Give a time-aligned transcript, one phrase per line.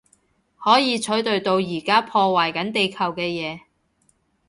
[0.57, 3.59] 可以取代到而家破壞緊地球嘅嘢